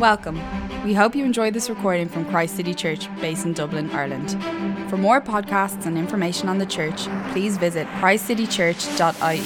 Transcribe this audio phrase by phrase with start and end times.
[0.00, 0.40] Welcome.
[0.82, 4.30] We hope you enjoyed this recording from Christ City Church, based in Dublin, Ireland.
[4.88, 9.40] For more podcasts and information on the church, please visit christcitychurch.ie.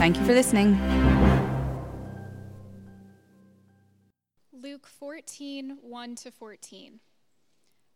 [0.00, 0.72] Thank you for listening.
[4.52, 6.98] Luke 14 1 to 14.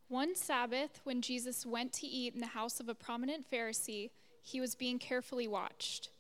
[0.07, 4.11] One Sabbath, when Jesus went to eat in the house of a prominent Pharisee,
[4.43, 6.11] he was being carefully watched.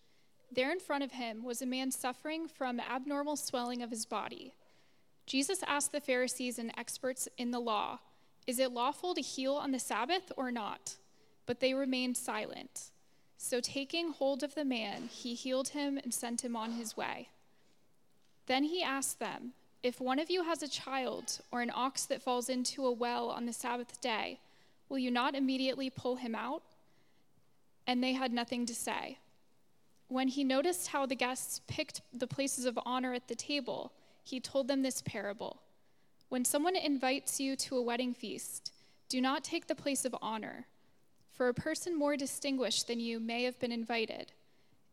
[0.50, 4.52] There in front of him was a man suffering from abnormal swelling of his body.
[5.26, 8.00] Jesus asked the Pharisees and experts in the law,
[8.46, 10.96] Is it lawful to heal on the Sabbath or not?
[11.46, 12.90] But they remained silent.
[13.36, 17.28] So, taking hold of the man, he healed him and sent him on his way.
[18.46, 19.52] Then he asked them,
[19.82, 23.30] If one of you has a child or an ox that falls into a well
[23.30, 24.40] on the Sabbath day,
[24.88, 26.62] will you not immediately pull him out?
[27.86, 29.18] And they had nothing to say.
[30.08, 33.92] When he noticed how the guests picked the places of honor at the table,
[34.24, 35.60] he told them this parable
[36.28, 38.72] When someone invites you to a wedding feast,
[39.08, 40.66] do not take the place of honor,
[41.30, 44.32] for a person more distinguished than you may have been invited.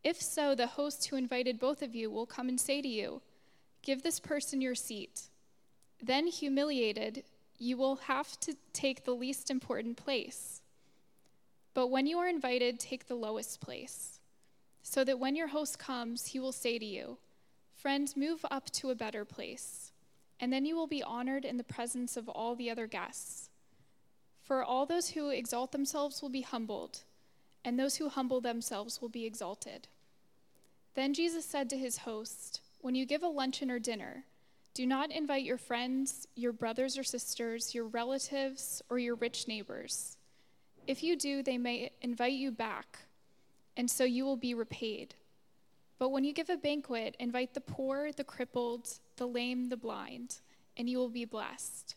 [0.04, 3.22] If so, the host who invited both of you will come and say to you,
[3.84, 5.24] Give this person your seat.
[6.02, 7.24] Then, humiliated,
[7.58, 10.62] you will have to take the least important place.
[11.74, 14.20] But when you are invited, take the lowest place,
[14.84, 17.18] so that when your host comes, he will say to you,
[17.82, 19.92] Friends, move up to a better place,
[20.40, 23.50] and then you will be honored in the presence of all the other guests.
[24.40, 27.00] For all those who exalt themselves will be humbled,
[27.66, 29.88] and those who humble themselves will be exalted.
[30.94, 34.26] Then Jesus said to his host, When you give a luncheon or dinner,
[34.76, 40.18] do not invite your friends, your brothers or sisters, your relatives, or your rich neighbors.
[40.86, 43.00] If you do, they may invite you back,
[43.76, 45.16] and so you will be repaid.
[46.02, 50.40] But when you give a banquet, invite the poor, the crippled, the lame, the blind,
[50.76, 51.94] and you will be blessed.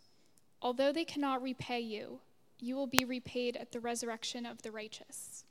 [0.60, 2.20] Although they cannot repay you,
[2.60, 5.46] you will be repaid at the resurrection of the righteous.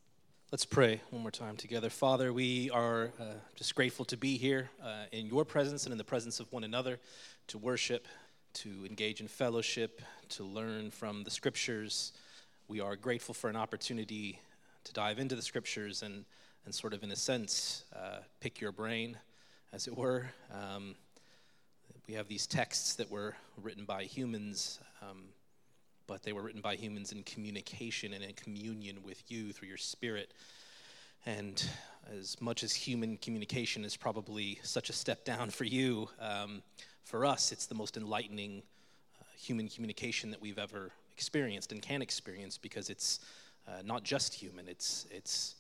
[0.52, 1.90] Let's pray one more time together.
[1.90, 3.24] Father, we are uh,
[3.56, 6.64] just grateful to be here uh, in your presence and in the presence of one
[6.64, 7.00] another
[7.47, 8.08] to worship,
[8.53, 10.00] to engage in fellowship,
[10.30, 12.14] to learn from the scriptures.
[12.68, 14.41] We are grateful for an opportunity
[14.84, 16.25] to dive into the scriptures and
[16.66, 19.18] and sort of, in a sense, uh, pick your brain,
[19.72, 20.28] as it were.
[20.53, 20.96] Um,
[22.07, 25.23] we have these texts that were written by humans, um,
[26.07, 29.78] but they were written by humans in communication and in communion with you through your
[29.78, 30.34] spirit.
[31.25, 31.63] And
[32.19, 36.62] as much as human communication is probably such a step down for you, um,
[37.03, 38.63] for us, it's the most enlightening
[39.19, 43.19] uh, human communication that we've ever experienced and can experience because it's
[43.68, 45.56] uh, not just human, it's, it's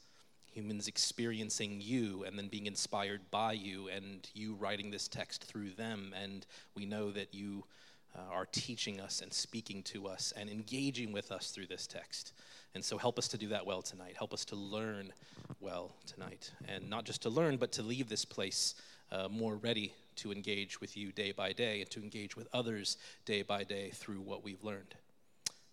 [0.53, 5.71] humans experiencing you and then being inspired by you and you writing this text through
[5.71, 6.13] them.
[6.21, 7.63] And we know that you
[8.15, 12.33] uh, are teaching us and speaking to us and engaging with us through this text.
[12.75, 14.15] And so help us to do that well tonight.
[14.17, 15.11] Help us to learn
[15.59, 16.51] well tonight.
[16.67, 18.75] And not just to learn, but to leave this place
[19.11, 22.97] uh, more ready to engage with you day by day and to engage with others
[23.25, 24.95] day by day through what we've learned.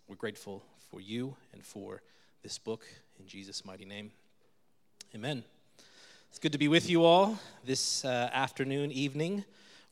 [0.07, 2.01] We're grateful for you and for
[2.43, 2.85] this book
[3.19, 4.11] in Jesus' mighty name.
[5.13, 5.43] Amen.
[6.29, 9.43] It's good to be with you all this uh, afternoon, evening.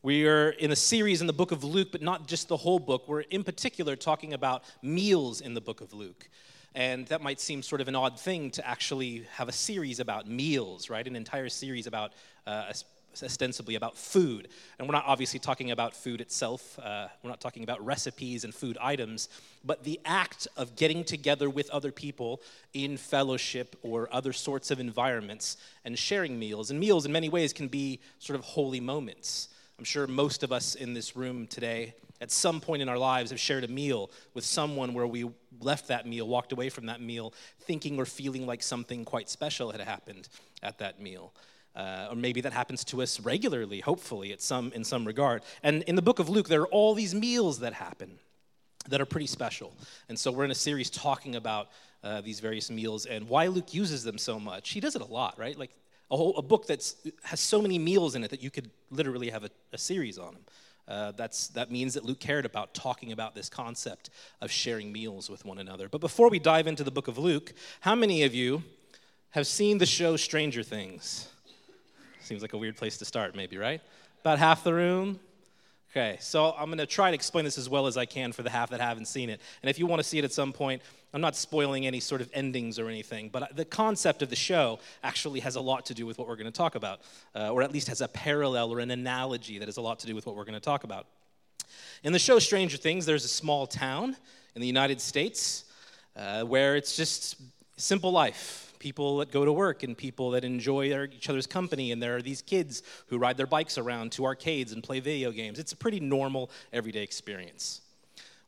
[0.02, 2.78] We are in a series in the book of Luke, but not just the whole
[2.78, 3.06] book.
[3.06, 6.26] We're in particular talking about meals in the book of Luke.
[6.74, 10.26] And that might seem sort of an odd thing to actually have a series about
[10.26, 11.06] meals, right?
[11.06, 12.14] An entire series about
[12.46, 12.72] uh,
[13.22, 14.48] ostensibly about food.
[14.78, 18.54] And we're not obviously talking about food itself, uh, we're not talking about recipes and
[18.54, 19.28] food items,
[19.64, 22.40] but the act of getting together with other people
[22.72, 26.70] in fellowship or other sorts of environments and sharing meals.
[26.70, 29.48] And meals, in many ways, can be sort of holy moments.
[29.78, 33.30] I'm sure most of us in this room today, at some point in our lives,
[33.30, 37.00] have shared a meal with someone where we left that meal, walked away from that
[37.00, 40.28] meal, thinking or feeling like something quite special had happened
[40.62, 41.32] at that meal.
[41.76, 45.42] Uh, or maybe that happens to us regularly, hopefully, at some, in some regard.
[45.62, 48.18] And in the book of Luke, there are all these meals that happen
[48.88, 49.72] that are pretty special.
[50.08, 51.68] And so we're in a series talking about
[52.02, 54.70] uh, these various meals and why Luke uses them so much.
[54.70, 55.56] He does it a lot, right?
[55.56, 55.70] Like
[56.10, 56.92] a, whole, a book that
[57.22, 60.34] has so many meals in it that you could literally have a, a series on
[60.34, 60.42] them.
[60.88, 64.10] Uh, that's, that means that Luke cared about talking about this concept
[64.40, 65.88] of sharing meals with one another.
[65.88, 68.64] But before we dive into the book of Luke, how many of you
[69.30, 71.28] have seen the show Stranger Things?
[72.30, 73.80] Seems like a weird place to start, maybe, right?
[74.20, 75.18] About half the room.
[75.90, 78.44] Okay, so I'm going to try to explain this as well as I can for
[78.44, 79.40] the half that haven't seen it.
[79.64, 80.80] And if you want to see it at some point,
[81.12, 84.78] I'm not spoiling any sort of endings or anything, but the concept of the show
[85.02, 87.00] actually has a lot to do with what we're going to talk about,
[87.34, 90.06] uh, or at least has a parallel or an analogy that has a lot to
[90.06, 91.08] do with what we're going to talk about.
[92.04, 94.16] In the show Stranger Things, there's a small town
[94.54, 95.64] in the United States
[96.14, 97.34] uh, where it's just
[97.76, 101.92] simple life people that go to work and people that enjoy their, each other's company.
[101.92, 105.30] And there are these kids who ride their bikes around to arcades and play video
[105.30, 105.60] games.
[105.60, 107.82] It's a pretty normal, everyday experience.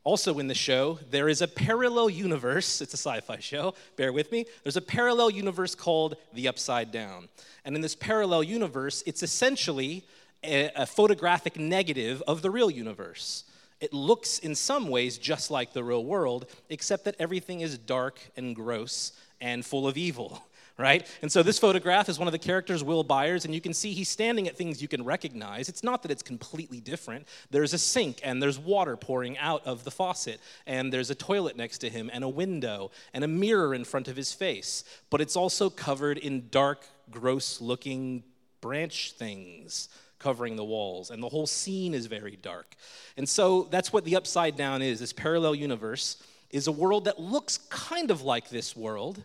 [0.03, 2.81] Also, in the show, there is a parallel universe.
[2.81, 4.45] It's a sci fi show, bear with me.
[4.63, 7.29] There's a parallel universe called The Upside Down.
[7.63, 10.03] And in this parallel universe, it's essentially
[10.43, 13.45] a, a photographic negative of the real universe.
[13.79, 18.19] It looks in some ways just like the real world, except that everything is dark
[18.35, 19.13] and gross
[19.43, 20.41] and full of evil,
[20.77, 21.05] right?
[21.21, 23.91] And so this photograph is one of the characters, Will Byers, and you can see
[23.91, 25.67] he's standing at things you can recognize.
[25.69, 27.27] It's not that it's completely different.
[27.51, 31.57] There's a sink and there's water pouring out of the faucet, and there's a toilet
[31.57, 34.85] next to him, and a window, and a mirror in front of his face.
[35.09, 38.23] But it's also covered in dark, gross looking
[38.61, 42.77] branch things covering the walls, and the whole scene is very dark.
[43.17, 46.23] And so that's what the upside down is this parallel universe
[46.53, 49.23] is a world that looks kind of like this world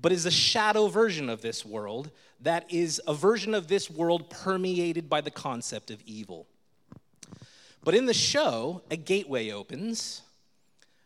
[0.00, 2.10] but is a shadow version of this world
[2.40, 6.46] that is a version of this world permeated by the concept of evil.
[7.82, 10.22] But in the show, a gateway opens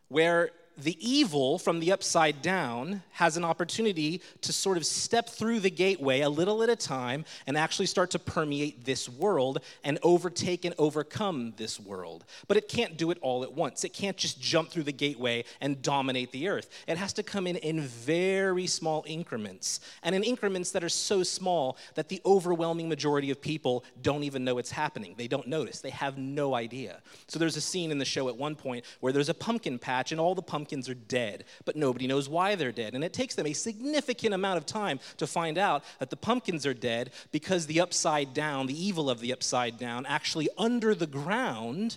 [0.08, 5.58] where the evil from the upside down has an opportunity to sort of step through
[5.58, 9.98] the gateway a little at a time and actually start to permeate this world and
[10.04, 12.25] overtake and overcome this world.
[12.46, 13.82] But it can't do it all at once.
[13.82, 16.70] It can't just jump through the gateway and dominate the earth.
[16.86, 21.25] It has to come in in very small increments, and in increments that are so
[21.25, 25.14] small that the overwhelming majority of people don't even know it's happening.
[25.19, 27.00] They don't notice, they have no idea.
[27.26, 30.12] So there's a scene in the show at one point where there's a pumpkin patch,
[30.12, 32.94] and all the pumpkins pumpkins are dead, but nobody knows why they're dead.
[32.94, 36.67] And it takes them a significant amount of time to find out that the pumpkins
[36.67, 41.06] are dead because the upside down, the evil of the upside down, actually under the
[41.06, 41.97] ground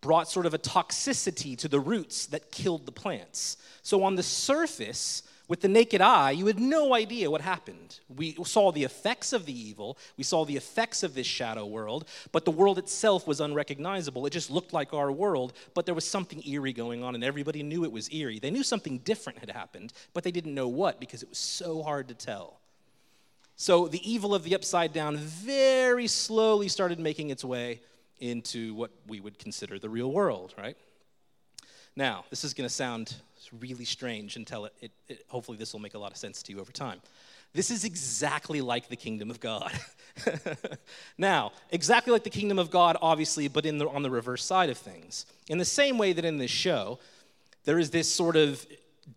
[0.00, 3.56] brought sort of a toxicity to the roots that killed the plants.
[3.82, 7.98] So on the surface, with the naked eye, you had no idea what happened.
[8.08, 12.04] We saw the effects of the evil, we saw the effects of this shadow world,
[12.30, 14.24] but the world itself was unrecognizable.
[14.26, 17.64] It just looked like our world, but there was something eerie going on, and everybody
[17.64, 18.38] knew it was eerie.
[18.38, 21.82] They knew something different had happened, but they didn't know what because it was so
[21.82, 22.60] hard to tell.
[23.56, 27.80] So the evil of the upside down very slowly started making its way
[28.20, 30.76] into what we would consider the real world, right?
[31.96, 33.16] Now, this is going to sound
[33.52, 36.52] really strange until it, it, it hopefully this will make a lot of sense to
[36.52, 37.00] you over time.
[37.52, 39.72] This is exactly like the kingdom of God.
[41.18, 44.70] now, exactly like the kingdom of God, obviously, but in the, on the reverse side
[44.70, 45.26] of things.
[45.48, 47.00] In the same way that in this show,
[47.64, 48.64] there is this sort of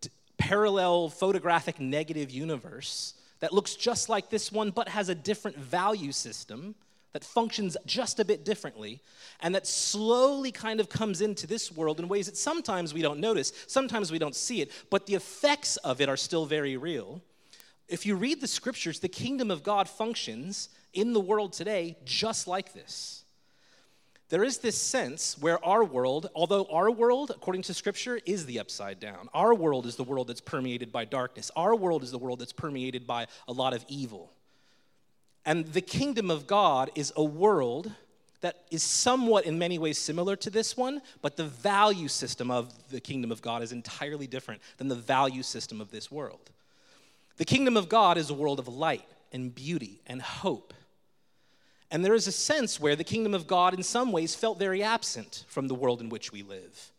[0.02, 5.58] d- parallel photographic negative universe that looks just like this one, but has a different
[5.58, 6.74] value system
[7.14, 9.02] that functions just a bit differently
[9.40, 13.20] and that slowly kind of comes into this world in ways that sometimes we don't
[13.20, 17.22] notice, sometimes we don't see it, but the effects of it are still very real.
[17.88, 22.48] If you read the scriptures, the kingdom of God functions in the world today just
[22.48, 23.24] like this.
[24.30, 28.60] There is this sense where our world, although our world, according to scripture, is the
[28.60, 32.18] upside down, our world is the world that's permeated by darkness, our world is the
[32.18, 34.32] world that's permeated by a lot of evil.
[35.46, 37.92] And the kingdom of God is a world
[38.42, 42.74] that is somewhat in many ways similar to this one, but the value system of
[42.90, 46.52] the kingdom of God is entirely different than the value system of this world.
[47.38, 50.74] The kingdom of God is a world of light and beauty and hope.
[51.90, 54.84] And there is a sense where the kingdom of God, in some ways, felt very
[54.84, 56.92] absent from the world in which we live.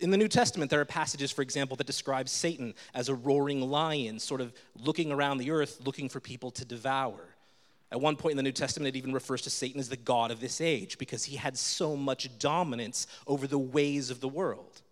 [0.00, 3.60] In the New Testament, there are passages, for example, that describe Satan as a roaring
[3.62, 7.20] lion, sort of looking around the earth, looking for people to devour.
[7.92, 10.30] At one point in the New Testament, it even refers to Satan as the God
[10.30, 14.82] of this age because he had so much dominance over the ways of the world.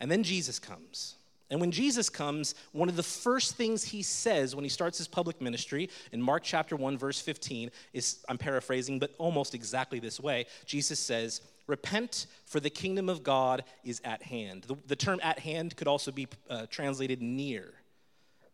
[0.00, 1.16] And then Jesus comes.
[1.50, 5.08] And when Jesus comes, one of the first things he says when he starts his
[5.08, 10.20] public ministry in Mark chapter 1, verse 15, is I'm paraphrasing, but almost exactly this
[10.20, 10.46] way.
[10.64, 14.64] Jesus says, Repent, for the kingdom of God is at hand.
[14.64, 17.74] The, the term at hand could also be uh, translated near.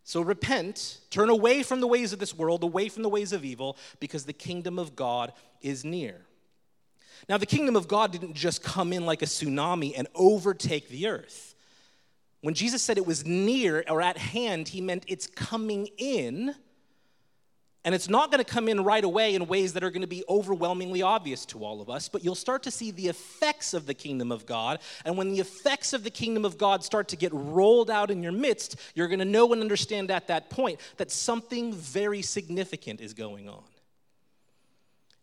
[0.07, 3.45] So repent, turn away from the ways of this world, away from the ways of
[3.45, 6.21] evil, because the kingdom of God is near.
[7.29, 11.09] Now, the kingdom of God didn't just come in like a tsunami and overtake the
[11.09, 11.57] earth.
[12.41, 16.55] When Jesus said it was near or at hand, he meant it's coming in
[17.87, 20.09] And it's not going to come in right away in ways that are going to
[20.09, 23.87] be overwhelmingly obvious to all of us, but you'll start to see the effects of
[23.87, 24.81] the kingdom of God.
[25.05, 28.25] And when the effects of the kingdom of God start to get rolled out in
[28.25, 33.01] your midst, you're going to know and understand at that point that something very significant
[33.01, 33.63] is going on.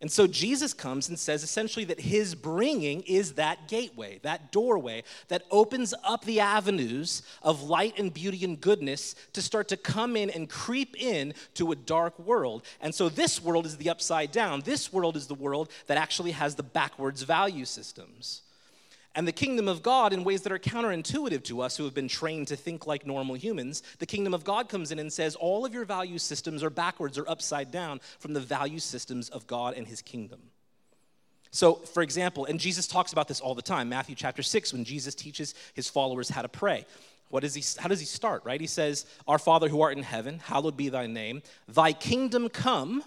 [0.04, 5.06] And so Jesus comes and says essentially that his bringing is that gateway, that doorway
[5.30, 10.18] that opens up the avenues of light and beauty and goodness to start to come
[10.18, 12.64] in and creep in to a dark world.
[12.82, 14.60] And so this world is the upside down.
[14.66, 18.43] This world is the world that actually has the backwards value systems
[19.16, 22.08] and the kingdom of God in ways that are counterintuitive to us who have been
[22.08, 23.84] trained to think like normal humans.
[24.00, 27.18] The kingdom of God comes in and says, All of your value systems are backwards
[27.18, 30.40] or upside down from the value systems of God and his kingdom.
[31.52, 34.84] So, for example, and Jesus talks about this all the time, Matthew chapter 6, when
[34.84, 36.86] Jesus teaches his followers how to pray.
[37.30, 38.60] What does he, how does he start, right?
[38.60, 41.44] He says, Our Father who art in heaven, hallowed be thy name.
[41.68, 43.04] Thy kingdom come,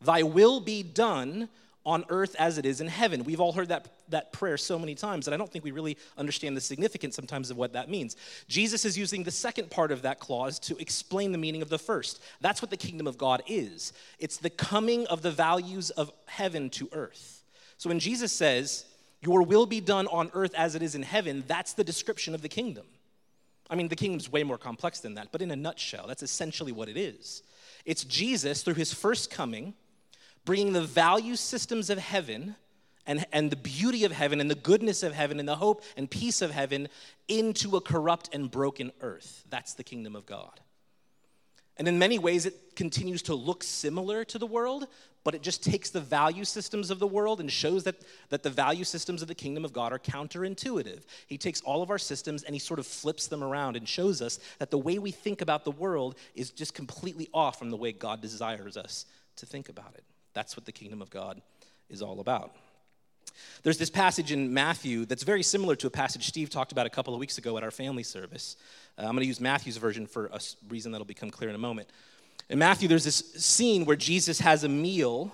[0.00, 1.48] thy will be done
[1.86, 3.24] on earth as it is in heaven.
[3.24, 5.96] We've all heard that, that prayer so many times that I don't think we really
[6.18, 8.16] understand the significance sometimes of what that means.
[8.48, 11.78] Jesus is using the second part of that clause to explain the meaning of the
[11.78, 12.22] first.
[12.40, 16.68] That's what the kingdom of God is it's the coming of the values of heaven
[16.70, 17.42] to earth.
[17.78, 18.84] So when Jesus says,
[19.22, 22.42] Your will be done on earth as it is in heaven, that's the description of
[22.42, 22.84] the kingdom.
[23.70, 26.72] I mean, the kingdom's way more complex than that, but in a nutshell, that's essentially
[26.72, 27.42] what it is.
[27.84, 29.74] It's Jesus, through his first coming,
[30.44, 32.56] bringing the value systems of heaven
[33.06, 36.10] and, and the beauty of heaven and the goodness of heaven and the hope and
[36.10, 36.88] peace of heaven
[37.28, 39.44] into a corrupt and broken earth.
[39.50, 40.60] That's the kingdom of God.
[41.76, 44.86] And in many ways, it continues to look similar to the world,
[45.24, 47.96] but it just takes the value systems of the world and shows that,
[48.28, 51.04] that the value systems of the kingdom of God are counterintuitive.
[51.26, 54.20] He takes all of our systems and he sort of flips them around and shows
[54.20, 57.76] us that the way we think about the world is just completely off from the
[57.78, 59.06] way God desires us
[59.36, 60.04] to think about it.
[60.34, 61.40] That's what the kingdom of God
[61.88, 62.54] is all about.
[63.62, 66.90] There's this passage in Matthew that's very similar to a passage Steve talked about a
[66.90, 68.56] couple of weeks ago at our family service.
[68.98, 71.58] Uh, I'm going to use Matthew's version for a reason that'll become clear in a
[71.58, 71.88] moment.
[72.48, 75.32] In Matthew, there's this scene where Jesus has a meal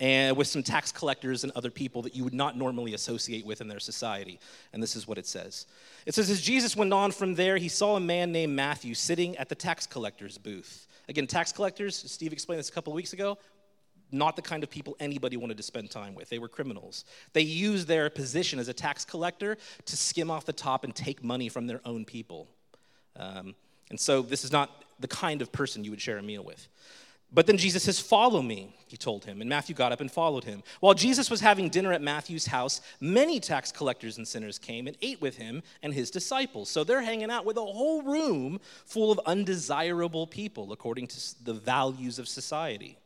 [0.00, 3.60] and with some tax collectors and other people that you would not normally associate with
[3.60, 4.40] in their society.
[4.72, 5.66] And this is what it says.
[6.04, 9.36] It says, As Jesus went on from there, he saw a man named Matthew sitting
[9.36, 10.88] at the tax collector's booth.
[11.08, 13.38] Again, tax collectors, Steve explained this a couple of weeks ago,
[14.14, 16.28] not the kind of people anybody wanted to spend time with.
[16.28, 17.04] They were criminals.
[17.32, 21.22] They used their position as a tax collector to skim off the top and take
[21.22, 22.48] money from their own people.
[23.16, 23.54] Um,
[23.90, 26.68] and so this is not the kind of person you would share a meal with.
[27.34, 29.40] But then Jesus says, Follow me, he told him.
[29.40, 30.62] And Matthew got up and followed him.
[30.78, 34.96] While Jesus was having dinner at Matthew's house, many tax collectors and sinners came and
[35.02, 36.70] ate with him and his disciples.
[36.70, 41.54] So they're hanging out with a whole room full of undesirable people, according to the
[41.54, 42.98] values of society.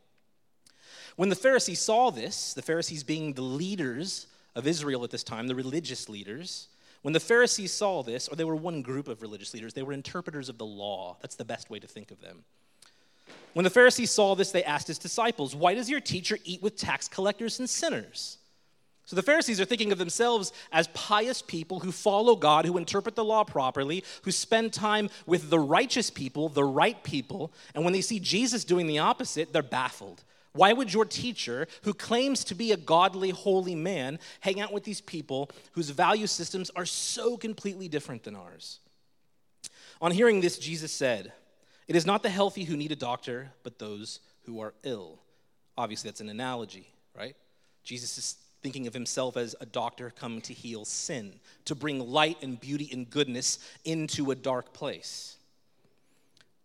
[1.18, 5.48] When the Pharisees saw this, the Pharisees being the leaders of Israel at this time,
[5.48, 6.68] the religious leaders,
[7.02, 9.92] when the Pharisees saw this, or they were one group of religious leaders, they were
[9.92, 11.16] interpreters of the law.
[11.20, 12.44] That's the best way to think of them.
[13.52, 16.76] When the Pharisees saw this, they asked his disciples, Why does your teacher eat with
[16.76, 18.38] tax collectors and sinners?
[19.04, 23.16] So the Pharisees are thinking of themselves as pious people who follow God, who interpret
[23.16, 27.52] the law properly, who spend time with the righteous people, the right people.
[27.74, 30.22] And when they see Jesus doing the opposite, they're baffled.
[30.52, 34.84] Why would your teacher, who claims to be a godly, holy man, hang out with
[34.84, 38.80] these people whose value systems are so completely different than ours?
[40.00, 41.32] On hearing this, Jesus said,
[41.86, 45.18] It is not the healthy who need a doctor, but those who are ill.
[45.76, 47.36] Obviously, that's an analogy, right?
[47.84, 52.42] Jesus is thinking of himself as a doctor coming to heal sin, to bring light
[52.42, 55.37] and beauty and goodness into a dark place.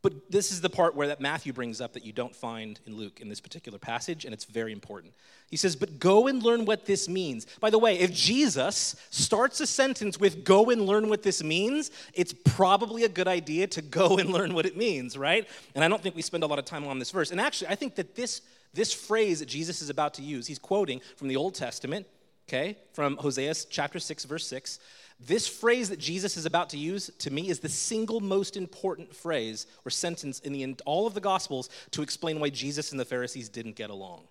[0.04, 2.98] But this is the part where that Matthew brings up that you don't find in
[2.98, 5.14] Luke in this particular passage, and it's very important.
[5.50, 7.48] He says, But go and learn what this means.
[7.62, 11.90] By the way, if Jesus starts a sentence with go and learn what this means,
[12.14, 15.48] it's probably a good idea to go and learn what it means, right?
[15.74, 17.32] And I don't think we spend a lot of time on this verse.
[17.32, 18.42] And actually, I think that this,
[18.74, 22.06] this phrase that Jesus is about to use, he's quoting from the Old Testament,
[22.54, 24.80] okay, from Hosea chapter 6, verse 6.
[25.20, 29.16] This phrase that Jesus is about to use to me is the single most important
[29.16, 33.06] phrase or sentence in the, all of the Gospels to explain why Jesus and the
[33.06, 34.24] Pharisees didn't get along.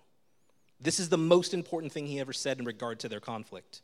[0.79, 3.81] This is the most important thing he ever said in regard to their conflict.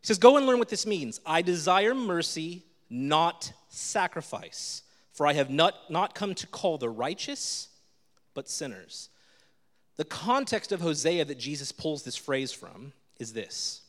[0.00, 1.20] He says, Go and learn what this means.
[1.26, 7.68] I desire mercy, not sacrifice, for I have not, not come to call the righteous,
[8.34, 9.08] but sinners.
[9.96, 13.82] The context of Hosea that Jesus pulls this phrase from is this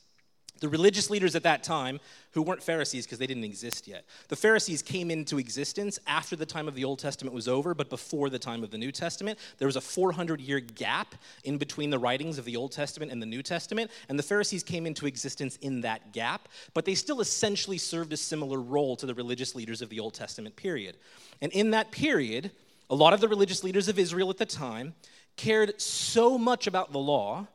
[0.60, 2.00] The religious leaders at that time,
[2.32, 6.46] who weren't Pharisees because they didn't exist yet, the Pharisees came into existence after the
[6.46, 9.40] time of the Old Testament was over, but before the time of the New Testament.
[9.58, 13.22] There was a 400 year gap in between the writings of the Old Testament and
[13.22, 17.22] the New Testament, and the Pharisees came into existence in that gap, but they still
[17.22, 20.98] essentially served a similar role to the religious leaders of the Old Testament period.
[21.42, 22.52] And in that period,
[22.90, 24.94] a lot of the religious leaders of Israel at the time
[25.38, 27.48] cared so much about the law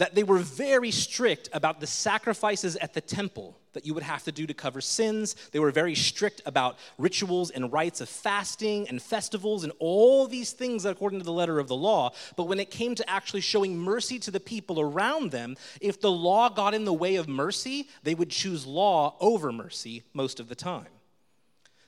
[0.00, 4.24] that they were very strict about the sacrifices at the temple that you would have
[4.24, 5.36] to do to cover sins.
[5.52, 10.52] They were very strict about rituals and rites of fasting and festivals and all these
[10.52, 12.12] things according to the letter of the law.
[12.34, 16.10] But when it came to actually showing mercy to the people around them, if the
[16.10, 20.48] law got in the way of mercy, they would choose law over mercy most of
[20.48, 20.88] the time.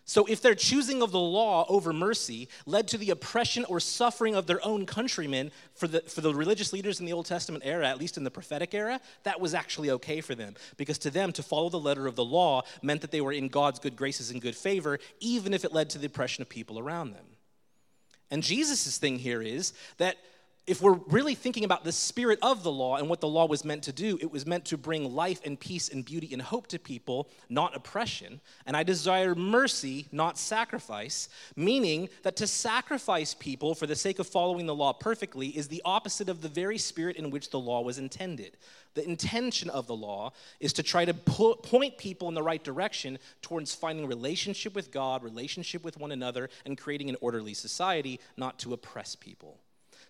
[0.05, 4.35] So, if their choosing of the law over mercy led to the oppression or suffering
[4.35, 7.89] of their own countrymen for the, for the religious leaders in the Old Testament era,
[7.89, 10.57] at least in the prophetic era, that was actually okay for them.
[10.77, 13.47] Because to them, to follow the letter of the law meant that they were in
[13.47, 16.81] God's good graces and good favor, even if it led to the oppression of people
[16.81, 17.25] around them.
[18.33, 20.17] And Jesus' thing here is that
[20.65, 23.65] if we're really thinking about the spirit of the law and what the law was
[23.65, 26.69] meant to do, it was meant to bring life and peace and beauty and hope
[26.69, 28.41] to people, not oppression.
[28.65, 34.29] And I desire mercy, not sacrifice, meaning that to sacrifice people for the sake of
[34.29, 37.81] following the law perfectly is the opposite of the very spirit in which the law
[37.81, 38.57] was intended.
[38.95, 42.63] The intention of the law is to try to po- point people in the right
[42.63, 48.21] direction towards finding relationship with God, relationship with one another, and creating an orderly society,
[48.37, 49.59] not to oppress people.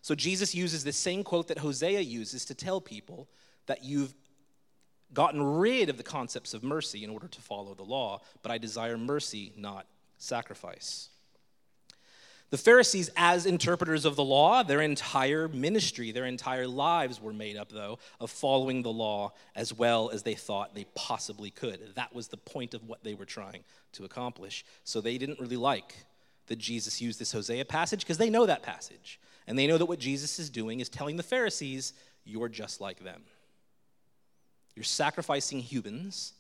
[0.03, 3.29] So Jesus uses the same quote that Hosea uses to tell people
[3.67, 4.15] that you've
[5.15, 8.59] gotten rid of the concepts of mercy in order to follow the law, but I
[8.59, 9.87] desire mercy, not
[10.19, 11.09] sacrifice.
[12.51, 17.57] The Pharisees, as interpreters of the law, their entire ministry, their entire lives were made
[17.57, 21.95] up, though, of following the law as well as they thought they possibly could.
[21.95, 24.67] That was the point of what they were trying to accomplish.
[24.85, 25.95] So they didn't really like
[26.49, 29.19] that Jesus used this Hosea passage because they know that passage.
[29.47, 31.93] And they know that what Jesus is doing is telling the Pharisees,
[32.25, 33.23] you're just like them.
[34.75, 36.33] You're sacrificing humans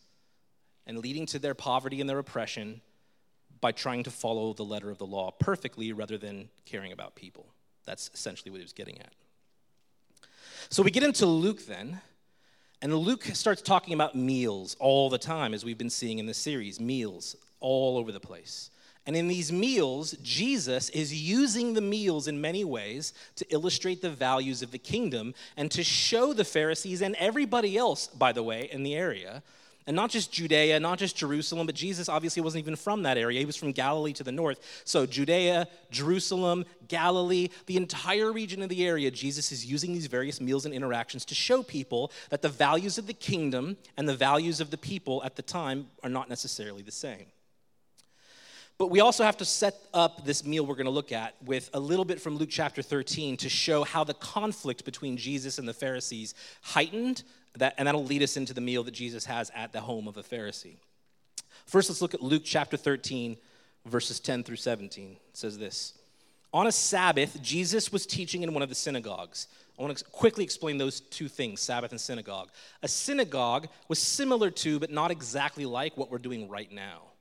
[0.87, 2.81] and leading to their poverty and their oppression
[3.61, 7.47] by trying to follow the letter of the law perfectly rather than caring about people.
[7.85, 9.13] That's essentially what he was getting at.
[10.69, 12.01] So we get into Luke then,
[12.81, 16.35] and Luke starts talking about meals all the time, as we've been seeing in the
[16.35, 18.71] series meals all over the place.
[19.05, 24.11] And in these meals, Jesus is using the meals in many ways to illustrate the
[24.11, 28.69] values of the kingdom and to show the Pharisees and everybody else, by the way,
[28.71, 29.43] in the area.
[29.87, 33.41] And not just Judea, not just Jerusalem, but Jesus obviously wasn't even from that area.
[33.41, 34.83] He was from Galilee to the north.
[34.85, 40.41] So, Judea, Jerusalem, Galilee, the entire region of the area, Jesus is using these various
[40.41, 44.61] meals and interactions to show people that the values of the kingdom and the values
[44.61, 47.27] of the people at the time are not necessarily the same.
[48.83, 51.71] But we also have to set up this meal we're going to look at with
[51.73, 55.69] a little bit from Luke chapter 13 to show how the conflict between Jesus and
[55.69, 57.23] the Pharisees heightened,
[57.59, 60.17] that, and that'll lead us into the meal that Jesus has at the home of
[60.17, 60.79] a Pharisee.
[61.65, 63.37] First, let's look at Luke chapter 13,
[63.87, 65.13] verses 10 through 17.
[65.13, 65.95] It says this
[66.53, 69.47] On a Sabbath, Jesus was teaching in one of the synagogues.
[69.79, 72.51] I want to quickly explain those two things Sabbath and synagogue.
[72.83, 77.12] A synagogue was similar to, but not exactly like, what we're doing right now.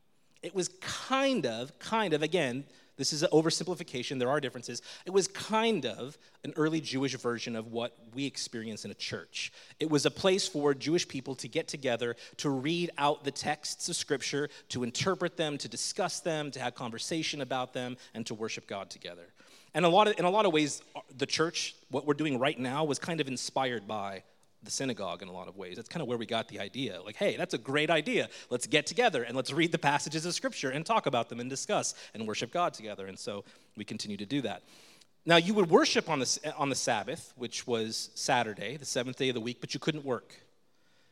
[0.44, 2.66] It was kind of, kind of, again,
[2.98, 4.82] this is an oversimplification, there are differences.
[5.06, 9.52] It was kind of an early Jewish version of what we experience in a church.
[9.80, 13.90] It was a place for Jewish people to get together, to read out the texts
[13.90, 18.36] of Scripture, to interpret them, to discuss them, to have conversation about them, and to
[18.36, 19.34] worship God together.
[19.74, 20.82] And a lot of, in a lot of ways,
[21.18, 24.24] the church, what we're doing right now, was kind of inspired by
[24.64, 25.76] the synagogue in a lot of ways.
[25.76, 27.02] That's kind of where we got the idea.
[27.02, 28.30] Like, hey, that's a great idea.
[28.50, 31.50] Let's get together and let's read the passages of Scripture and talk about them and
[31.50, 33.08] discuss and worship God together.
[33.08, 33.44] And so
[33.76, 34.64] we continue to do that.
[35.26, 39.30] Now, you would worship on the, on the Sabbath, which was Saturday, the seventh day
[39.30, 40.36] of the week, but you couldn't work.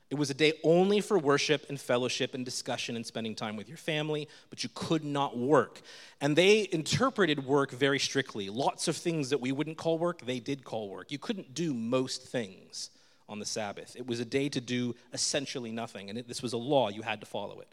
[0.09, 3.67] It was a day only for worship and fellowship and discussion and spending time with
[3.67, 5.81] your family, but you could not work.
[6.19, 8.49] And they interpreted work very strictly.
[8.49, 11.11] Lots of things that we wouldn't call work, they did call work.
[11.11, 12.89] You couldn't do most things
[13.29, 13.95] on the Sabbath.
[13.95, 16.89] It was a day to do essentially nothing, and it, this was a law.
[16.89, 17.67] You had to follow it.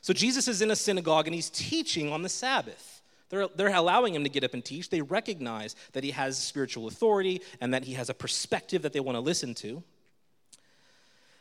[0.00, 3.02] So Jesus is in a synagogue and he's teaching on the Sabbath.
[3.28, 4.90] They're, they're allowing him to get up and teach.
[4.90, 9.00] They recognize that he has spiritual authority and that he has a perspective that they
[9.00, 9.82] want to listen to.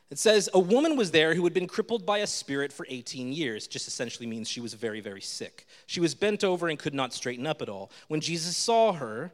[0.10, 3.32] It says, A woman was there who had been crippled by a spirit for 18
[3.32, 5.66] years, just essentially means she was very, very sick.
[5.86, 7.92] She was bent over and could not straighten up at all.
[8.08, 9.32] When Jesus saw her,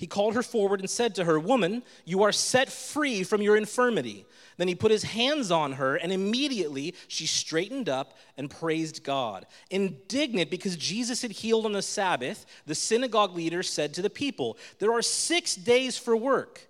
[0.00, 3.54] He called her forward and said to her, Woman, you are set free from your
[3.54, 4.24] infirmity.
[4.56, 9.44] Then he put his hands on her, and immediately she straightened up and praised God.
[9.68, 14.56] Indignant because Jesus had healed on the Sabbath, the synagogue leader said to the people,
[14.78, 16.66] There are six days for work,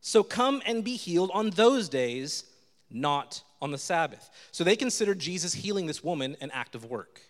[0.00, 2.42] so come and be healed on those days,
[2.90, 4.28] not on the Sabbath.
[4.50, 7.20] So they considered Jesus healing this woman an act of work.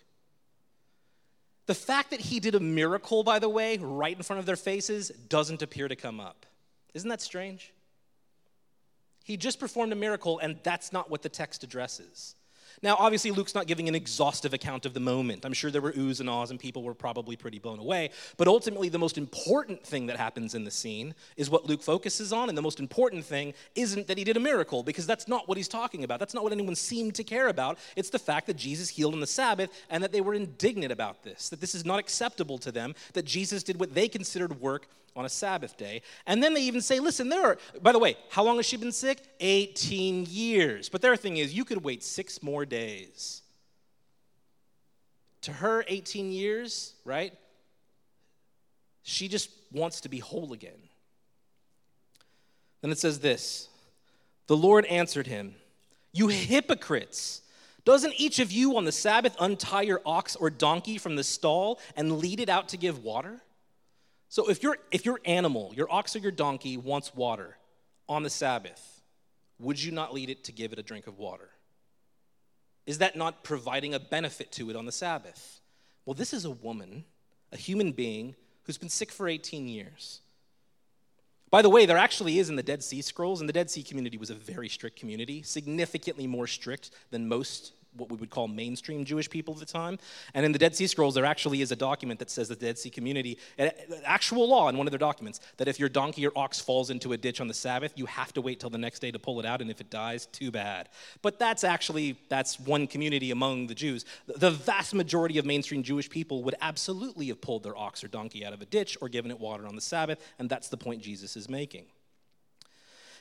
[1.65, 4.55] The fact that he did a miracle, by the way, right in front of their
[4.57, 6.45] faces, doesn't appear to come up.
[6.93, 7.71] Isn't that strange?
[9.23, 12.35] He just performed a miracle, and that's not what the text addresses.
[12.81, 15.45] Now, obviously, Luke's not giving an exhaustive account of the moment.
[15.45, 18.09] I'm sure there were oohs and ahs, and people were probably pretty blown away.
[18.37, 22.33] But ultimately, the most important thing that happens in the scene is what Luke focuses
[22.33, 22.49] on.
[22.49, 25.57] And the most important thing isn't that he did a miracle, because that's not what
[25.57, 26.19] he's talking about.
[26.19, 27.77] That's not what anyone seemed to care about.
[27.95, 31.23] It's the fact that Jesus healed on the Sabbath and that they were indignant about
[31.23, 34.87] this, that this is not acceptable to them, that Jesus did what they considered work
[35.15, 36.01] on a Sabbath day.
[36.25, 38.77] And then they even say, listen, there are, by the way, how long has she
[38.77, 39.19] been sick?
[39.39, 40.89] 18 years.
[40.89, 43.41] But their thing is, you could wait six more days.
[45.41, 47.33] To her, 18 years, right?
[49.03, 50.71] She just wants to be whole again.
[52.81, 53.69] Then it says this
[54.47, 55.55] The Lord answered him,
[56.11, 57.41] You hypocrites!
[57.85, 61.81] Doesn't each of you on the Sabbath untie your ox or donkey from the stall
[61.97, 63.41] and lead it out to give water?
[64.33, 67.55] So if your if your animal, your ox or your donkey wants water
[68.09, 69.03] on the Sabbath,
[69.59, 71.51] would you not lead it to give it a drink of water?
[72.87, 75.61] Is that not providing a benefit to it on the Sabbath?
[76.03, 77.03] Well, this is a woman,
[77.51, 80.21] a human being who's been sick for 18 years.
[81.51, 83.83] By the way, there actually is in the Dead Sea Scrolls, and the Dead Sea
[83.83, 88.47] community was a very strict community, significantly more strict than most what we would call
[88.47, 89.99] mainstream Jewish people at the time.
[90.33, 92.65] And in the Dead Sea Scrolls, there actually is a document that says that the
[92.65, 93.69] Dead Sea community, uh,
[94.05, 97.13] actual law in one of their documents, that if your donkey or ox falls into
[97.13, 99.39] a ditch on the Sabbath, you have to wait till the next day to pull
[99.39, 100.89] it out, and if it dies, too bad.
[101.21, 104.05] But that's actually, that's one community among the Jews.
[104.27, 108.45] The vast majority of mainstream Jewish people would absolutely have pulled their ox or donkey
[108.45, 111.01] out of a ditch or given it water on the Sabbath, and that's the point
[111.01, 111.85] Jesus is making.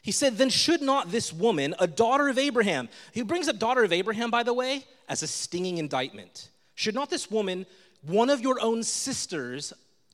[0.02, 3.84] He said, Then should not this woman, a daughter of Abraham, he brings up daughter
[3.84, 6.48] of Abraham, by the way, as a stinging indictment.
[6.74, 7.66] Should not this woman,
[8.02, 9.72] one of your own sisters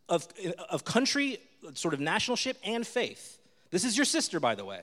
[0.09, 0.29] of,
[0.69, 1.39] of country,
[1.75, 3.39] sort of nationalship, and faith,
[3.71, 4.83] this is your sister, by the way.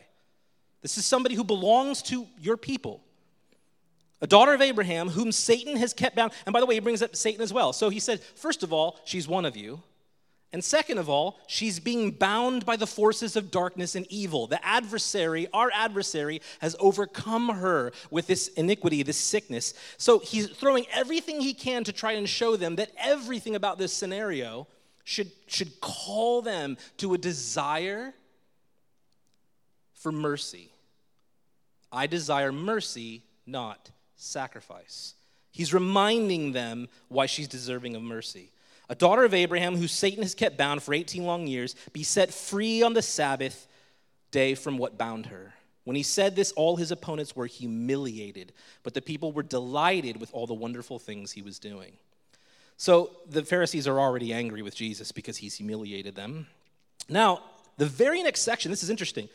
[0.81, 3.01] This is somebody who belongs to your people.
[4.21, 6.31] A daughter of Abraham, whom Satan has kept bound.
[6.45, 7.73] And by the way, he brings up Satan as well.
[7.73, 9.81] So he said, first of all, she's one of you.
[10.53, 14.47] And second of all, she's being bound by the forces of darkness and evil.
[14.47, 19.73] The adversary, our adversary, has overcome her with this iniquity, this sickness.
[19.97, 23.91] So he's throwing everything he can to try and show them that everything about this
[23.91, 24.67] scenario
[25.03, 28.13] should, should call them to a desire
[29.93, 30.69] for mercy.
[31.91, 35.15] I desire mercy, not sacrifice.
[35.51, 38.51] He's reminding them why she's deserving of mercy
[38.89, 42.33] a daughter of Abraham who Satan has kept bound for 18 long years, be set
[42.33, 43.67] free on the Sabbath
[44.31, 45.53] day from what bound her.
[45.85, 50.33] When he said this, all his opponents were humiliated, but the people were delighted with
[50.33, 51.93] all the wonderful things he was doing.
[52.77, 56.47] So the Pharisees are already angry with Jesus because he's humiliated them.
[57.07, 57.43] Now,
[57.77, 59.29] the very next section, this is interesting.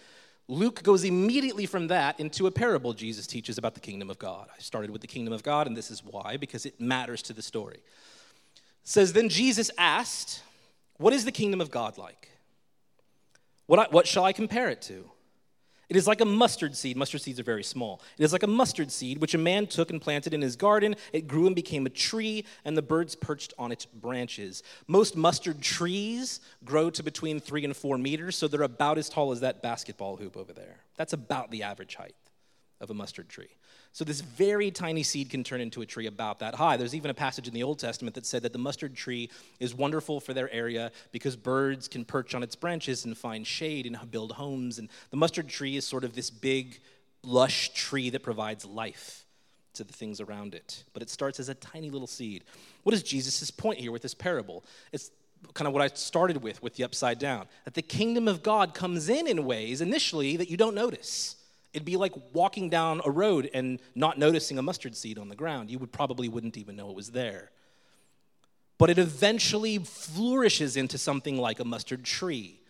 [0.49, 4.49] Luke goes immediately from that into a parable Jesus teaches about the kingdom of God.
[4.55, 7.33] I started with the kingdom of God, and this is why, because it matters to
[7.33, 7.81] the story
[8.83, 10.43] says, Then Jesus asked,
[10.99, 12.29] What is the kingdom of God like?
[13.67, 15.09] What, I, what shall I compare it to?
[15.89, 16.97] It is like a mustard seed.
[16.97, 18.01] Mustard seeds are very small.
[18.17, 20.95] It is like a mustard seed, which a man took and planted in his garden.
[21.13, 24.63] It grew and became a tree, and the birds perched on its branches.
[24.87, 29.33] Most mustard trees grow to between three and four meters, so they're about as tall
[29.33, 30.77] as that basketball hoop over there.
[30.97, 32.15] That's about the average height
[32.81, 33.49] of a mustard tree.
[33.93, 36.77] So, this very tiny seed can turn into a tree about that high.
[36.77, 39.75] There's even a passage in the Old Testament that said that the mustard tree is
[39.75, 43.99] wonderful for their area because birds can perch on its branches and find shade and
[44.11, 44.79] build homes.
[44.79, 46.79] And the mustard tree is sort of this big,
[47.25, 49.27] lush tree that provides life
[49.75, 50.85] to the things around it.
[50.93, 52.45] But it starts as a tiny little seed.
[52.85, 54.65] What is Jesus' point here with this parable?
[54.93, 55.11] It's
[55.55, 58.75] kind of what I started with, with the upside down that the kingdom of God
[58.75, 61.37] comes in in ways initially that you don't notice.
[61.73, 65.37] It'd be like walking down a road and not noticing a mustard seed on the
[65.37, 65.71] ground.
[65.71, 67.51] You would probably wouldn't even know it was there.
[68.79, 72.61] But it eventually flourishes into something like a mustard tree,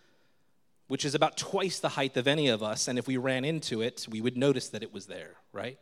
[0.87, 2.87] which is about twice the height of any of us.
[2.87, 5.79] And if we ran into it, we would notice that it was there, right?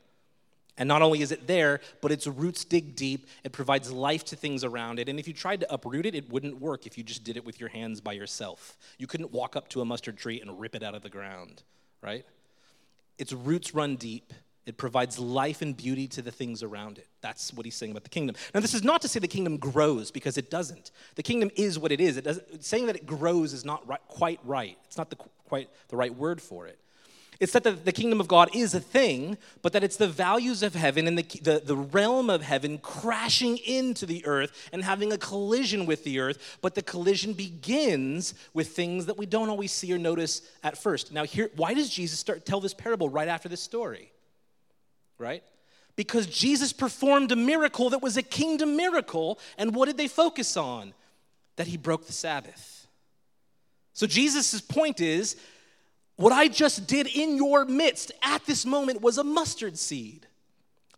[0.78, 3.28] And not only is it there, but its roots dig deep.
[3.44, 5.10] It provides life to things around it.
[5.10, 7.44] And if you tried to uproot it, it wouldn't work if you just did it
[7.44, 8.78] with your hands by yourself.
[8.98, 11.64] You couldn't walk up to a mustard tree and rip it out of the ground,
[12.02, 12.24] right?
[13.20, 14.34] Its roots run deep.
[14.66, 17.08] It provides life and beauty to the things around it.
[17.22, 18.36] That's what he's saying about the kingdom.
[18.54, 20.92] Now, this is not to say the kingdom grows because it doesn't.
[21.16, 22.18] The kingdom is what it is.
[22.18, 24.78] It doesn't saying that it grows is not right, quite right.
[24.86, 26.80] It's not the, quite the right word for it.
[27.40, 30.62] It's that the, the kingdom of God is a thing, but that it's the values
[30.62, 35.14] of heaven and the, the, the realm of heaven crashing into the earth and having
[35.14, 36.58] a collision with the earth.
[36.62, 41.14] But the collision begins with things that we don't always see or notice at first.
[41.14, 44.12] Now, here, why does Jesus start tell this parable right after this story?
[45.18, 45.44] Right?
[45.96, 50.58] Because Jesus performed a miracle that was a kingdom miracle, and what did they focus
[50.58, 50.94] on?
[51.56, 52.88] That he broke the Sabbath.
[53.94, 55.38] So Jesus' point is
[56.20, 60.28] what I just did in your midst at this moment was a mustard seed.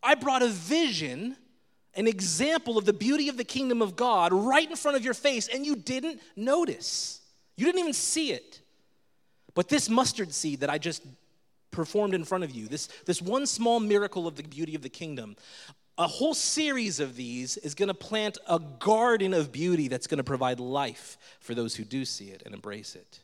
[0.02, 1.36] I brought a vision,
[1.94, 5.14] an example of the beauty of the kingdom of God right in front of your
[5.14, 7.22] face, and you didn't notice.
[7.56, 8.62] You didn't even see it.
[9.54, 11.04] But this mustard seed that I just
[11.70, 14.90] performed in front of you, this, this one small miracle of the beauty of the
[14.90, 15.36] kingdom,
[16.00, 20.18] a whole series of these is going to plant a garden of beauty that's going
[20.18, 23.20] to provide life for those who do see it and embrace it.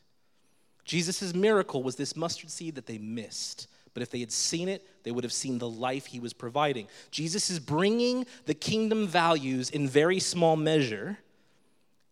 [0.88, 3.68] Jesus' miracle was this mustard seed that they missed.
[3.92, 6.88] But if they had seen it, they would have seen the life he was providing.
[7.10, 11.18] Jesus is bringing the kingdom values in very small measure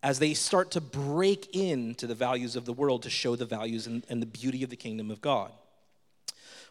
[0.03, 3.87] as they start to break into the values of the world to show the values
[3.87, 5.51] and, and the beauty of the kingdom of God.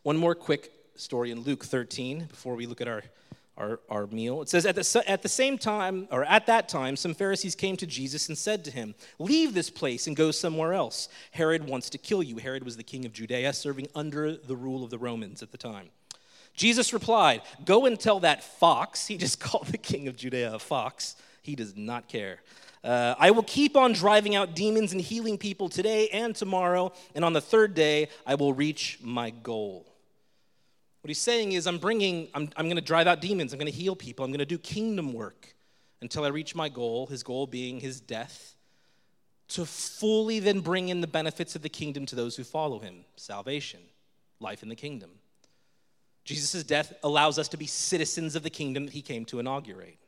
[0.04, 3.02] One more quick story in Luke 13 before we look at our
[3.56, 4.42] our, our meal.
[4.42, 7.76] It says, at the, at the same time, or at that time, some Pharisees came
[7.78, 11.08] to Jesus and said to him, Leave this place and go somewhere else.
[11.30, 12.36] Herod wants to kill you.
[12.36, 15.58] Herod was the king of Judea, serving under the rule of the Romans at the
[15.58, 15.88] time.
[16.54, 20.58] Jesus replied, Go and tell that fox, he just called the king of Judea a
[20.58, 21.16] fox.
[21.42, 22.40] He does not care.
[22.82, 27.24] Uh, I will keep on driving out demons and healing people today and tomorrow, and
[27.24, 29.86] on the third day, I will reach my goal.
[31.06, 33.70] What he's saying is, I'm bringing, I'm, I'm going to drive out demons, I'm going
[33.70, 35.54] to heal people, I'm going to do kingdom work
[36.02, 38.56] until I reach my goal, his goal being his death,
[39.50, 43.04] to fully then bring in the benefits of the kingdom to those who follow him
[43.14, 43.78] salvation,
[44.40, 45.10] life in the kingdom.
[46.24, 49.98] Jesus' death allows us to be citizens of the kingdom that he came to inaugurate.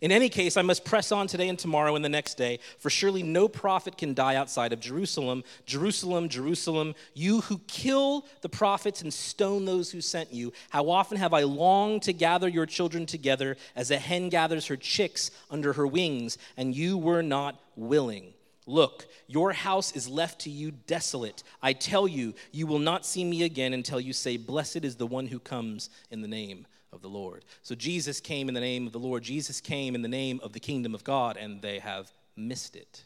[0.00, 2.90] In any case, I must press on today and tomorrow and the next day, for
[2.90, 5.44] surely no prophet can die outside of Jerusalem.
[5.66, 11.18] Jerusalem, Jerusalem, you who kill the prophets and stone those who sent you, how often
[11.18, 15.72] have I longed to gather your children together as a hen gathers her chicks under
[15.74, 18.32] her wings, and you were not willing.
[18.66, 21.42] Look, your house is left to you desolate.
[21.62, 25.06] I tell you, you will not see me again until you say, Blessed is the
[25.06, 27.44] one who comes in the name of the Lord.
[27.62, 29.22] So Jesus came in the name of the Lord.
[29.22, 33.04] Jesus came in the name of the kingdom of God, and they have missed it.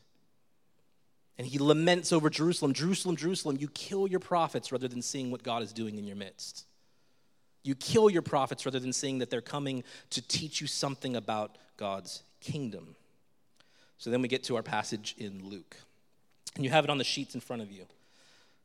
[1.37, 5.42] And he laments over Jerusalem Jerusalem, Jerusalem, you kill your prophets rather than seeing what
[5.42, 6.64] God is doing in your midst.
[7.62, 11.57] You kill your prophets rather than seeing that they're coming to teach you something about
[11.77, 12.94] God's kingdom.
[13.99, 15.77] So then we get to our passage in Luke.
[16.57, 17.87] And you have it on the sheets in front of you.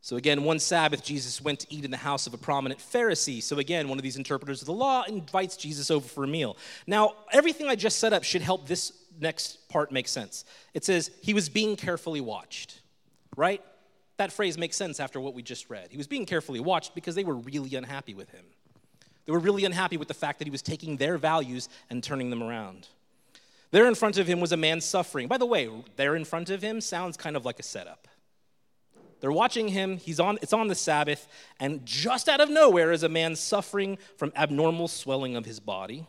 [0.01, 3.43] So again, one Sabbath, Jesus went to eat in the house of a prominent Pharisee.
[3.43, 6.55] So again, one of these interpreters of the law invites Jesus over for a meal.
[6.87, 10.45] Now, everything I just set up should help this next part make sense.
[10.73, 12.79] It says, he was being carefully watched,
[13.35, 13.61] right?
[14.17, 15.87] That phrase makes sense after what we just read.
[15.91, 18.45] He was being carefully watched because they were really unhappy with him.
[19.25, 22.29] They were really unhappy with the fact that he was taking their values and turning
[22.29, 22.87] them around.
[23.71, 25.27] There in front of him was a man suffering.
[25.27, 28.07] By the way, there in front of him sounds kind of like a setup.
[29.19, 29.97] They're watching him.
[29.97, 31.27] He's on, it's on the Sabbath,
[31.59, 36.05] and just out of nowhere is a man suffering from abnormal swelling of his body.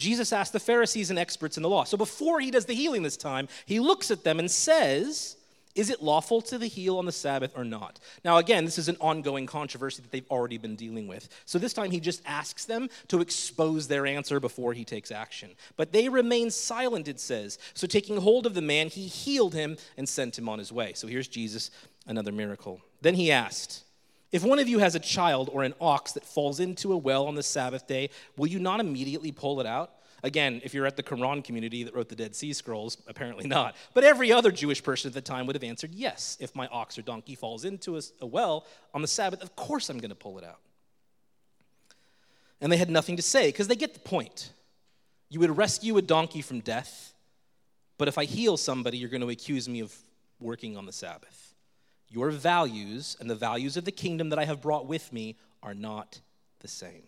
[0.00, 1.84] Jesus asked the Pharisees and experts in the law.
[1.84, 5.36] So before he does the healing this time, he looks at them and says,
[5.74, 8.00] Is it lawful to the heal on the Sabbath or not?
[8.24, 11.28] Now, again, this is an ongoing controversy that they've already been dealing with.
[11.44, 15.50] So this time he just asks them to expose their answer before he takes action.
[15.76, 17.58] But they remain silent, it says.
[17.74, 20.94] So taking hold of the man, he healed him and sent him on his way.
[20.94, 21.70] So here's Jesus
[22.06, 22.80] another miracle.
[23.00, 23.84] Then he asked,
[24.32, 27.26] If one of you has a child or an ox that falls into a well
[27.26, 29.92] on the Sabbath day, will you not immediately pull it out?
[30.22, 33.74] Again, if you're at the Qumran community that wrote the Dead Sea Scrolls, apparently not.
[33.94, 36.36] But every other Jewish person at the time would have answered yes.
[36.40, 39.98] If my ox or donkey falls into a well on the Sabbath, of course I'm
[39.98, 40.60] going to pull it out.
[42.60, 44.52] And they had nothing to say because they get the point.
[45.30, 47.14] You would rescue a donkey from death,
[47.96, 49.94] but if I heal somebody, you're going to accuse me of
[50.40, 51.49] working on the Sabbath.
[52.10, 55.74] Your values and the values of the kingdom that I have brought with me are
[55.74, 56.20] not
[56.60, 57.02] the same.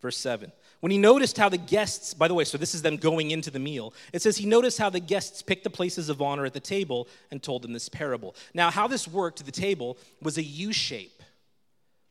[0.00, 0.50] Verse 7.
[0.80, 3.50] When he noticed how the guests, by the way, so this is them going into
[3.50, 6.52] the meal, it says he noticed how the guests picked the places of honor at
[6.52, 8.34] the table and told them this parable.
[8.54, 11.22] Now, how this worked the table was a U shape,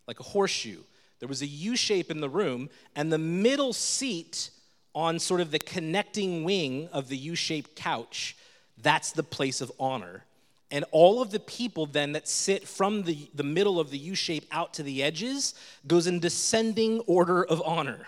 [0.08, 0.80] like a horseshoe.
[1.20, 4.50] There was a U shape in the room, and the middle seat
[4.94, 8.36] on sort of the connecting wing of the U shaped couch,
[8.82, 10.24] that's the place of honor.
[10.76, 14.14] And all of the people then that sit from the, the middle of the U
[14.14, 15.54] shape out to the edges
[15.88, 18.06] goes in descending order of honor.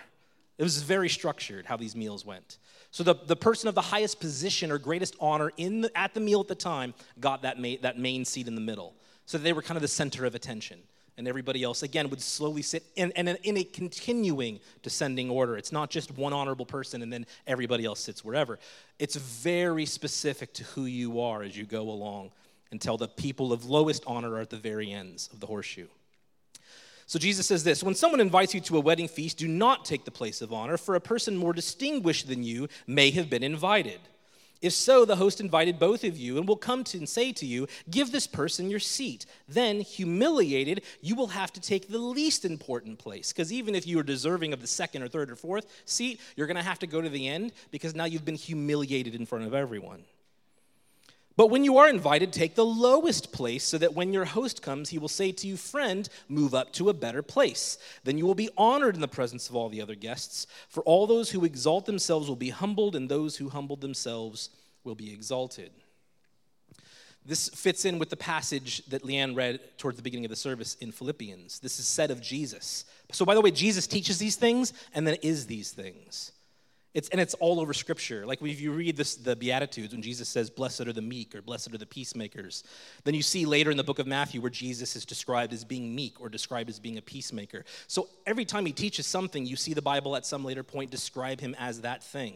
[0.58, 2.58] It was very structured how these meals went.
[2.92, 6.20] So the, the person of the highest position or greatest honor in the, at the
[6.20, 8.96] meal at the time got that, ma- that main seat in the middle.
[9.28, 10.80] So they were kind of the center of attention.
[11.16, 15.56] And everybody else, again, would slowly sit in, in, a, in a continuing descending order.
[15.56, 18.60] It's not just one honorable person and then everybody else sits wherever.
[19.00, 22.32] It's very specific to who you are as you go along
[22.72, 25.88] until the people of lowest honor are at the very ends of the horseshoe.
[27.08, 30.06] So Jesus says this When someone invites you to a wedding feast, do not take
[30.06, 34.00] the place of honor, for a person more distinguished than you may have been invited.
[34.60, 37.46] If so, the host invited both of you and will come to and say to
[37.46, 39.26] you, Give this person your seat.
[39.48, 43.32] Then, humiliated, you will have to take the least important place.
[43.32, 46.48] Because even if you are deserving of the second or third or fourth seat, you're
[46.48, 49.46] going to have to go to the end because now you've been humiliated in front
[49.46, 50.04] of everyone.
[51.38, 54.90] But when you are invited, take the lowest place so that when your host comes,
[54.90, 57.78] he will say to you, Friend, move up to a better place.
[58.04, 60.48] Then you will be honored in the presence of all the other guests.
[60.68, 64.50] For all those who exalt themselves will be humbled, and those who humble themselves
[64.84, 65.70] will be exalted.
[67.24, 70.76] This fits in with the passage that Leanne read towards the beginning of the service
[70.76, 71.60] in Philippians.
[71.60, 72.86] This is said of Jesus.
[73.12, 76.32] So, by the way, Jesus teaches these things and then is these things.
[76.98, 78.26] It's, and it's all over Scripture.
[78.26, 81.44] Like if you read this, the Beatitudes, when Jesus says, Blessed are the meek or
[81.44, 82.64] blessed are the peacemakers,
[83.04, 85.94] then you see later in the book of Matthew where Jesus is described as being
[85.94, 87.66] meek or described as being a peacemaker.
[87.86, 91.40] So every time he teaches something, you see the Bible at some later point describe
[91.40, 92.34] him as that thing.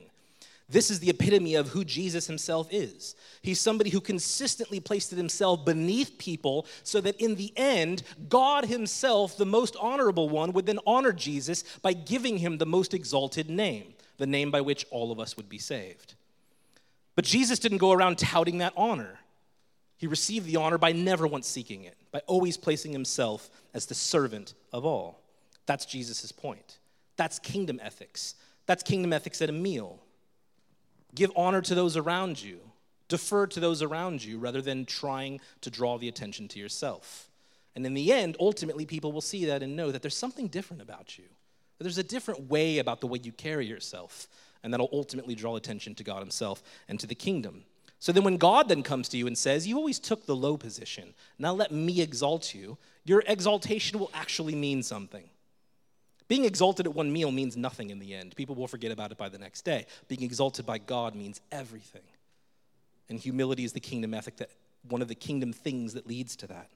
[0.69, 3.15] This is the epitome of who Jesus himself is.
[3.41, 9.38] He's somebody who consistently placed himself beneath people so that in the end, God himself,
[9.38, 13.95] the most honorable one, would then honor Jesus by giving him the most exalted name
[14.21, 16.13] the name by which all of us would be saved.
[17.15, 19.19] But Jesus didn't go around touting that honor.
[19.97, 23.95] He received the honor by never once seeking it, by always placing himself as the
[23.95, 25.21] servant of all.
[25.65, 26.77] That's Jesus' point.
[27.17, 28.36] That's kingdom ethics.
[28.67, 29.99] That's kingdom ethics at a meal.
[31.15, 32.60] Give honor to those around you,
[33.07, 37.27] defer to those around you rather than trying to draw the attention to yourself.
[37.75, 40.81] And in the end, ultimately, people will see that and know that there's something different
[40.81, 41.25] about you.
[41.82, 44.28] There's a different way about the way you carry yourself,
[44.63, 47.63] and that'll ultimately draw attention to God Himself and to the kingdom.
[48.00, 50.58] So then, when God then comes to you and says, You always took the low
[50.58, 55.30] position, now let me exalt you, your exaltation will actually mean something.
[56.28, 58.36] Being exalted at one meal means nothing in the end.
[58.38, 59.86] People will forget about it by the next day.
[60.08, 62.04] Being exalted by God means everything.
[63.10, 64.50] And humility is the kingdom ethic that
[64.88, 66.70] one of the kingdom things that leads to that.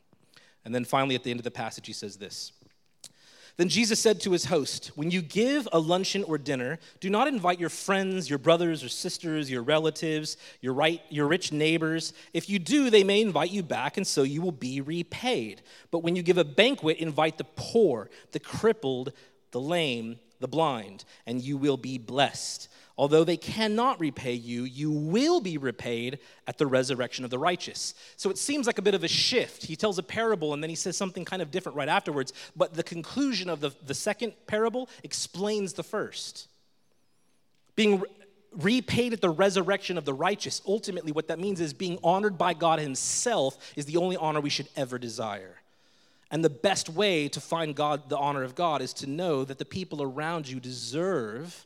[0.65, 2.52] And then finally, at the end of the passage, he says this
[3.58, 7.28] then Jesus said to his host, When you give a luncheon or dinner, do not
[7.28, 12.13] invite your friends, your brothers or sisters, your relatives, your, right, your rich neighbors.
[12.34, 15.62] If you do, they may invite you back, and so you will be repaid.
[15.89, 19.13] But when you give a banquet, invite the poor, the crippled,
[19.52, 22.69] the lame, the blind, and you will be blessed.
[22.98, 27.93] Although they cannot repay you, you will be repaid at the resurrection of the righteous.
[28.15, 29.65] So it seems like a bit of a shift.
[29.65, 32.74] He tells a parable and then he says something kind of different right afterwards, but
[32.74, 36.48] the conclusion of the, the second parable explains the first.
[37.76, 38.02] Being
[38.54, 42.54] repaid at the resurrection of the righteous, ultimately, what that means is being honored by
[42.54, 45.58] God Himself is the only honor we should ever desire.
[46.36, 49.58] And the best way to find God, the honor of God, is to know that
[49.58, 51.65] the people around you deserve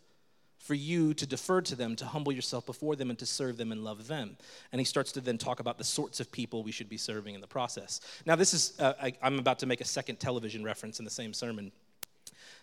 [0.60, 3.72] for you to defer to them, to humble yourself before them, and to serve them
[3.72, 4.38] and love them.
[4.72, 7.34] And he starts to then talk about the sorts of people we should be serving
[7.34, 8.00] in the process.
[8.28, 11.10] Now, this is, uh, I, I'm about to make a second television reference in the
[11.10, 11.72] same sermon.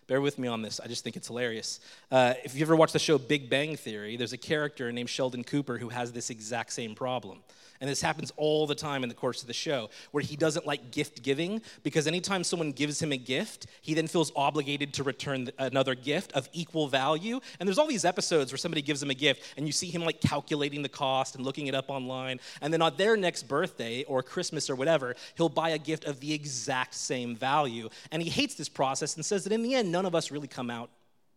[0.06, 0.78] Bear with me on this.
[0.78, 1.80] I just think it's hilarious.
[2.12, 5.42] Uh, if you ever watch the show Big Bang Theory, there's a character named Sheldon
[5.42, 7.42] Cooper who has this exact same problem.
[7.80, 10.66] And this happens all the time in the course of the show, where he doesn't
[10.66, 15.02] like gift giving because anytime someone gives him a gift, he then feels obligated to
[15.02, 17.40] return another gift of equal value.
[17.58, 20.04] And there's all these episodes where somebody gives him a gift and you see him
[20.04, 22.40] like calculating the cost and looking it up online.
[22.60, 26.20] And then on their next birthday or Christmas or whatever, he'll buy a gift of
[26.20, 27.88] the exact same value.
[28.10, 30.48] And he hates this process and says that in the end, none of us really
[30.48, 30.90] come out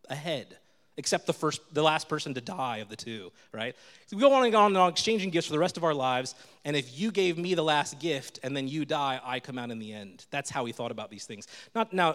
[0.08, 0.58] ahead
[1.00, 3.74] except the first the last person to die of the two right
[4.06, 5.94] so we go on and on and on exchanging gifts for the rest of our
[5.94, 9.58] lives and if you gave me the last gift and then you die i come
[9.58, 12.14] out in the end that's how he thought about these things not now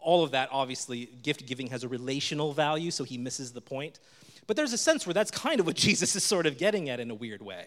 [0.00, 4.00] all of that, obviously, gift giving has a relational value, so he misses the point.
[4.46, 7.00] But there's a sense where that's kind of what Jesus is sort of getting at
[7.00, 7.66] in a weird way.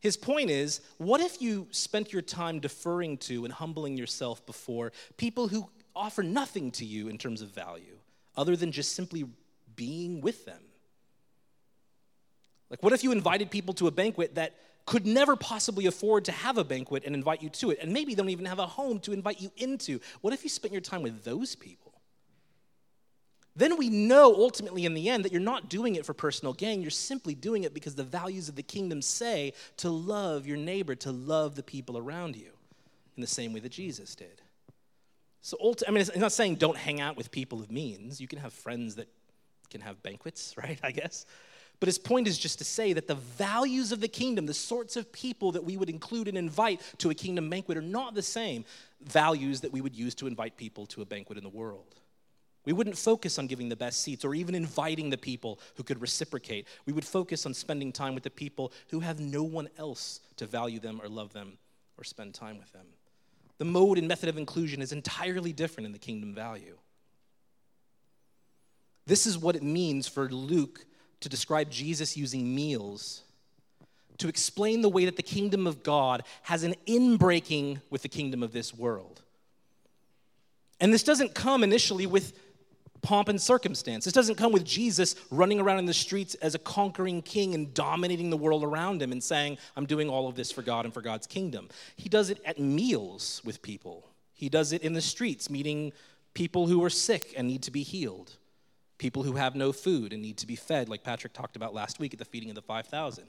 [0.00, 4.92] His point is what if you spent your time deferring to and humbling yourself before
[5.16, 7.96] people who offer nothing to you in terms of value,
[8.36, 9.24] other than just simply
[9.76, 10.60] being with them?
[12.70, 14.54] Like, what if you invited people to a banquet that
[14.86, 18.14] could never possibly afford to have a banquet and invite you to it, and maybe
[18.14, 20.00] they don't even have a home to invite you into?
[20.20, 21.86] What if you spent your time with those people?
[23.56, 26.82] then we know ultimately in the end that you're not doing it for personal gain.
[26.82, 30.94] You're simply doing it because the values of the kingdom say to love your neighbor,
[30.96, 32.52] to love the people around you
[33.16, 34.42] in the same way that Jesus did.
[35.40, 38.20] So, I mean, it's not saying don't hang out with people of means.
[38.20, 39.08] You can have friends that
[39.70, 40.78] can have banquets, right?
[40.82, 41.26] I guess.
[41.78, 44.96] But his point is just to say that the values of the kingdom, the sorts
[44.96, 48.22] of people that we would include and invite to a kingdom banquet, are not the
[48.22, 48.64] same
[49.02, 51.94] values that we would use to invite people to a banquet in the world.
[52.64, 56.00] We wouldn't focus on giving the best seats or even inviting the people who could
[56.00, 56.66] reciprocate.
[56.84, 60.46] We would focus on spending time with the people who have no one else to
[60.46, 61.58] value them or love them
[61.96, 62.86] or spend time with them.
[63.58, 66.76] The mode and method of inclusion is entirely different in the kingdom value.
[69.06, 70.84] This is what it means for Luke
[71.20, 73.22] to describe Jesus using meals
[74.18, 78.42] to explain the way that the kingdom of God has an inbreaking with the kingdom
[78.42, 79.22] of this world.
[80.80, 82.38] And this doesn't come initially with
[83.02, 84.04] pomp and circumstance.
[84.04, 87.72] This doesn't come with Jesus running around in the streets as a conquering king and
[87.72, 90.92] dominating the world around him and saying, I'm doing all of this for God and
[90.92, 91.68] for God's kingdom.
[91.96, 95.92] He does it at meals with people, he does it in the streets, meeting
[96.34, 98.36] people who are sick and need to be healed,
[98.98, 101.98] people who have no food and need to be fed, like Patrick talked about last
[101.98, 103.24] week at the feeding of the 5,000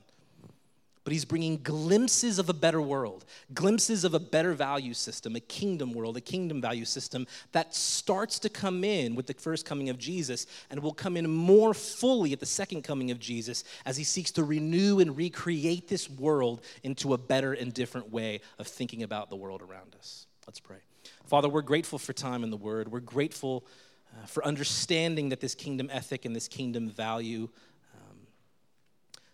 [1.07, 5.39] but he's bringing glimpses of a better world, glimpses of a better value system, a
[5.39, 9.88] kingdom world, a kingdom value system that starts to come in with the first coming
[9.88, 13.95] of Jesus and will come in more fully at the second coming of Jesus as
[13.95, 18.68] he seeks to renew and recreate this world into a better and different way of
[18.68, 20.26] thinking about the world around us.
[20.45, 20.80] Let's pray.
[21.26, 22.91] Father, we're grateful for time in the Word.
[22.91, 23.65] We're grateful
[24.14, 27.49] uh, for understanding that this kingdom ethic and this kingdom value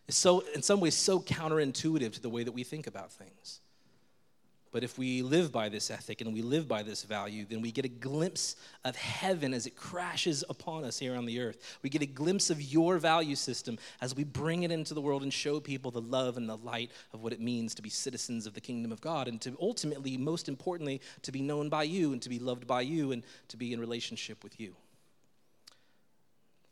[0.08, 3.62] is so, in some ways, so counterintuitive to the way that we think about things.
[4.74, 7.72] But if we live by this ethic and we live by this value, then we
[7.72, 11.78] get a glimpse of heaven as it crashes upon us here on the earth.
[11.84, 15.22] We get a glimpse of your value system as we bring it into the world
[15.22, 18.48] and show people the love and the light of what it means to be citizens
[18.48, 22.12] of the kingdom of God and to ultimately, most importantly, to be known by you
[22.12, 24.76] and to be loved by you and to be in relationship with you.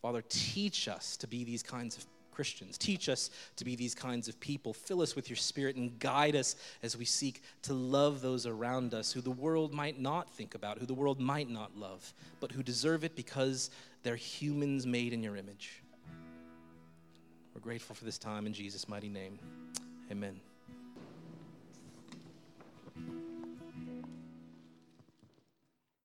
[0.01, 2.77] Father, teach us to be these kinds of Christians.
[2.77, 4.73] Teach us to be these kinds of people.
[4.73, 8.93] Fill us with your spirit and guide us as we seek to love those around
[8.93, 12.51] us who the world might not think about, who the world might not love, but
[12.51, 13.69] who deserve it because
[14.03, 15.83] they're humans made in your image.
[17.53, 19.37] We're grateful for this time in Jesus' mighty name.
[20.09, 20.39] Amen.